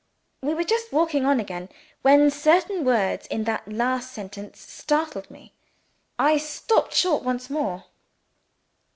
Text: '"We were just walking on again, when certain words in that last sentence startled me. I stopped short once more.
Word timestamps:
'"We 0.41 0.55
were 0.55 0.63
just 0.63 0.91
walking 0.91 1.27
on 1.27 1.39
again, 1.39 1.69
when 2.01 2.31
certain 2.31 2.83
words 2.83 3.27
in 3.27 3.43
that 3.43 3.67
last 3.71 4.11
sentence 4.11 4.59
startled 4.59 5.29
me. 5.29 5.53
I 6.17 6.37
stopped 6.37 6.95
short 6.95 7.21
once 7.21 7.51
more. 7.51 7.85